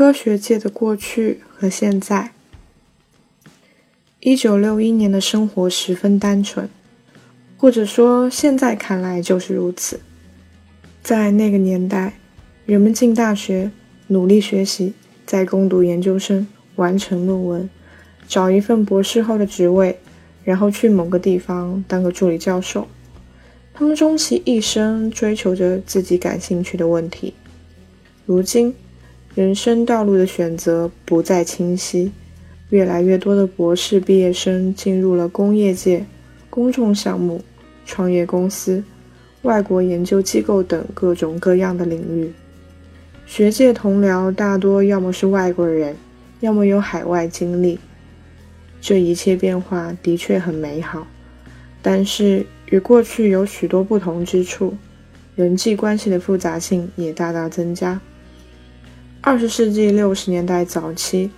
[0.00, 2.32] 科学界的过去和现在。
[4.20, 6.70] 一九六一年的生活十分单纯，
[7.58, 10.00] 或者说现在看来就是如此。
[11.02, 12.14] 在那个年代，
[12.64, 13.70] 人们进大学，
[14.06, 14.94] 努力学习，
[15.26, 17.68] 再攻读研究生，完成论文，
[18.26, 19.98] 找一份博士后的职位，
[20.42, 22.88] 然后去某个地方当个助理教授。
[23.74, 27.34] 他们终其一生追求着自己感兴趣的问题。
[28.24, 28.74] 如今。
[29.34, 32.10] 人生道路的选择不再清晰，
[32.70, 36.04] 越来越多的博士毕业生进入了工业界、
[36.50, 37.40] 公众项目、
[37.86, 38.82] 创业公司、
[39.42, 42.32] 外国研究机构等各种各样的领域。
[43.24, 45.94] 学界同僚大多要么是外国人，
[46.40, 47.78] 要么有海外经历。
[48.80, 51.06] 这一切变化的确很美好，
[51.80, 54.74] 但是与过去有许多不同之处，
[55.36, 58.00] 人际关系的复杂性也大大增加。
[59.22, 61.30] 二十世纪六十年代早期，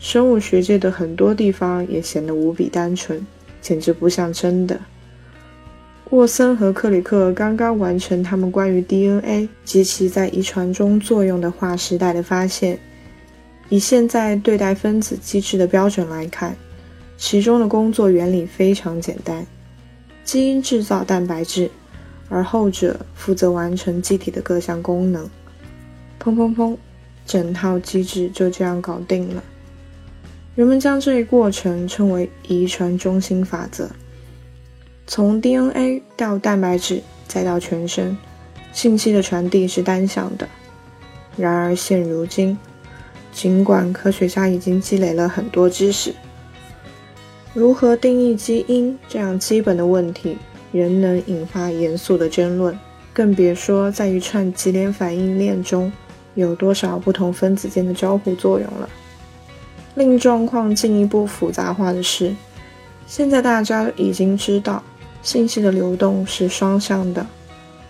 [0.00, 3.24] 生物学界的很多地方也显得无比单纯，
[3.60, 4.78] 简直不像真的。
[6.10, 12.78] 沃森和克里克刚刚完成他们关于 DNA 及其在遗传中作用的划时代的发现。
[13.68, 16.56] 以现在对待分子机制的标准来看，
[17.16, 19.46] 其中的工作原理非常简单：
[20.24, 21.70] 基因制造蛋白质，
[22.28, 25.28] 而后者负责完成机体的各项功能。
[26.20, 26.76] 砰砰砰！
[27.28, 29.44] 整套机制就这样搞定了。
[30.56, 33.90] 人们将这一过程称为遗传中心法则。
[35.06, 38.16] 从 DNA 到蛋白质，再到全身，
[38.72, 40.48] 信息的传递是单向的。
[41.36, 42.58] 然而现如今，
[43.30, 46.14] 尽管科学家已经积累了很多知识，
[47.52, 50.38] 如何定义基因这样基本的问题，
[50.72, 52.76] 仍能引发严肃的争论。
[53.12, 55.92] 更别说在一串级联反应链中。
[56.42, 58.88] 有多少不同分子间的交互作用了？
[59.96, 62.32] 令状况进一步复杂化的是，
[63.06, 64.80] 现在大家已经知道，
[65.20, 67.26] 信息的流动是双向的，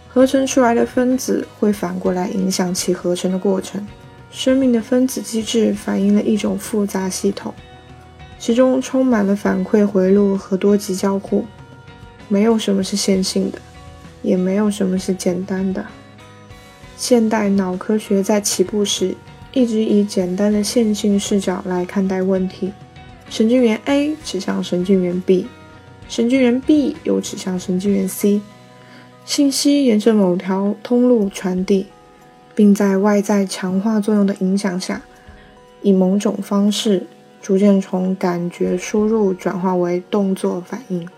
[0.09, 3.86] 合成出来的分子会反过来影响其合成的过程。
[4.31, 7.53] 生命的分子机制反映了一种复杂系统，
[8.38, 11.44] 其中充满了反馈回路和多级交互。
[12.28, 13.59] 没有什么是线性的，
[14.22, 15.84] 也没有什么是简单的。
[16.98, 19.14] 现代脑科学在起步时
[19.53, 22.72] 一直以简单的线性视角来看待问题：
[23.31, 25.47] 神经元 A 指向神经元 B，
[26.09, 28.41] 神经元 B 又指向神经元 C，
[29.25, 31.86] 信息沿着某条通路传递，
[32.56, 35.00] 并在外在强化作用的影响下，
[35.82, 37.06] 以某种方式
[37.41, 41.09] 逐渐从感觉输入转化为动作反应。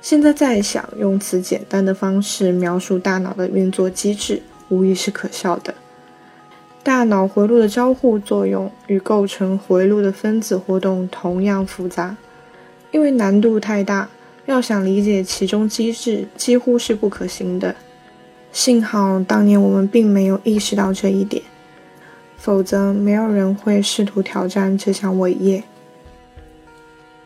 [0.00, 4.40] 现在再想用此简单的方式描述大脑的运作机制。
[4.68, 5.74] 无疑是可笑的。
[6.82, 12.16] 大脑回路的交互作用与构成回路的分子活动同样复杂，
[12.92, 14.08] 因为难度太大，
[14.46, 17.74] 要想理解其中机制几乎是不可行的。
[18.52, 21.42] 幸好当年我们并没有意识到这一点，
[22.36, 25.64] 否则没有人会试图挑战这项伟业。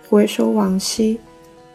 [0.08, 1.20] 回首往昔，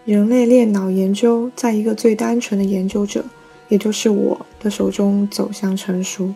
[0.04, 3.24] 人类链脑研究在一个最单纯的研究者。
[3.68, 6.34] 也就是我的手中走向成熟，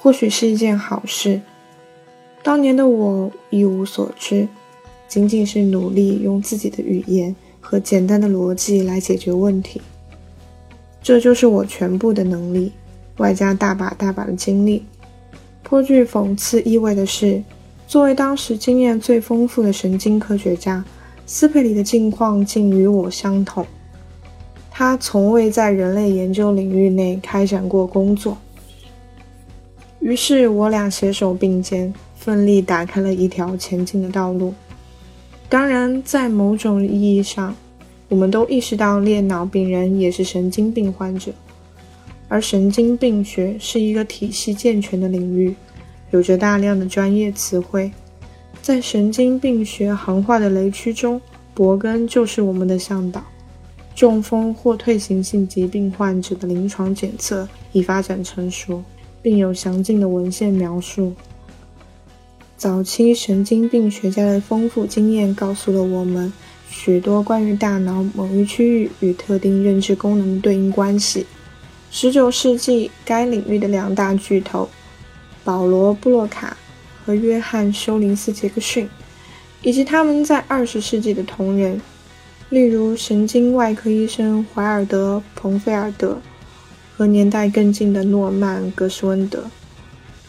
[0.00, 1.38] 或许是一件好事。
[2.42, 4.48] 当年的我一无所知，
[5.06, 9.82] 仅仅是努力用自己的语言和简单的逻辑来解决问题。
[11.02, 12.72] 这就是我全部的能力，
[13.18, 14.82] 外加大把大把的经历。
[15.62, 17.42] 颇具讽刺意味的是，
[17.86, 20.82] 作为当时经验最丰富的神经科学家，
[21.26, 23.66] 斯佩里的境况竟与我相同。
[24.78, 28.38] 他从未在人类研究领域内开展过工作，
[29.98, 34.54] 于是我俩携手并肩，奋力打开了一条前进的道路。
[35.48, 37.56] 当然，在某种意义上，
[38.08, 41.32] 我们都意识到裂脑病人也是神经病患者，
[42.28, 45.56] 而神经病学是一个体系健全的领域，
[46.12, 47.90] 有着大量的专业词汇。
[48.62, 51.20] 在神经病学行话的雷区中，
[51.52, 53.24] 伯根就是我们的向导。
[53.98, 58.80] 中风或退行性疾病患者的临床检测已发展成熟，
[59.20, 61.12] 并有详尽的文献描述。
[62.56, 66.32] 早期神经病学家的丰富经验告诉了我们
[66.70, 71.26] 许多关于大脑某一区域与特定认知功能的对应关系。
[71.92, 74.68] 19世纪该领域的两大巨头
[75.42, 76.56] 保罗·布洛卡
[77.04, 78.88] 和约翰·休林斯·杰克逊，
[79.62, 81.80] 以及他们在20世纪的同仁。
[82.50, 86.18] 例如，神经外科医生怀尔德·彭菲尔德
[86.96, 89.44] 和年代更近的诺曼·格什温德，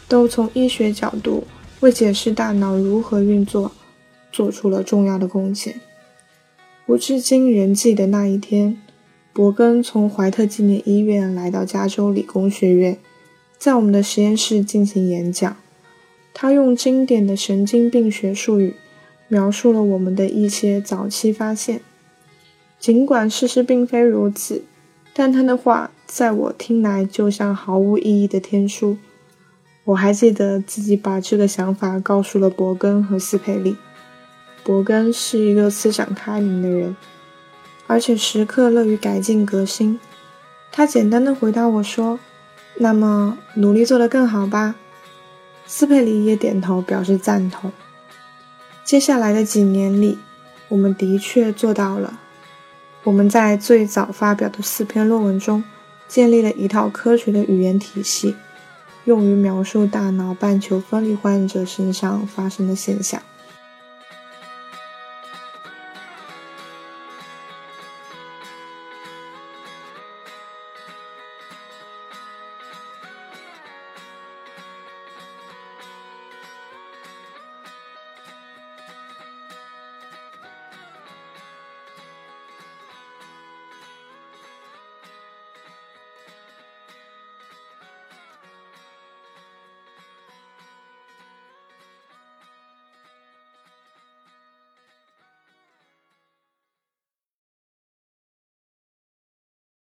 [0.09, 1.45] 都从医学角度
[1.79, 3.71] 为解释大脑如何运作
[4.33, 5.79] 做出了重要的贡献。
[6.87, 8.77] 我至今仍记得那一天，
[9.31, 12.97] 伯根从怀特纪念医院来到加州理工学院，
[13.57, 15.55] 在我们的实验室进行演讲。
[16.33, 18.75] 他用经典的神经病学术语
[19.29, 21.79] 描述了我们的一些早期发现。
[22.79, 24.63] 尽管事实并非如此，
[25.13, 28.97] 但他的话在我听来就像毫无意义的天书。
[29.83, 33.75] 我还记得自己把这个想法告诉了伯根和斯佩利。
[34.63, 36.95] 伯根是一个思想开明的人，
[37.87, 39.99] 而且时刻乐于改进革新。
[40.71, 42.19] 他简单的回答我说
[42.77, 44.75] ：“那么努力做得更好吧。”
[45.65, 47.71] 斯佩里也点头表示赞同。
[48.85, 50.17] 接下来的几年里，
[50.67, 52.19] 我们的确做到了。
[53.03, 55.63] 我们在最早发表的四篇论文中，
[56.07, 58.35] 建立了一套科学的语言体系，
[59.05, 63.21] 用于描述大脑半球分离患者身上发生的现象。